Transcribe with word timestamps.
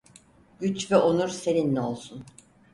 Güç 0.59 0.91
ve 0.91 0.97
onur 0.97 1.29
seninle 1.29 1.81
olsun. 1.81 2.23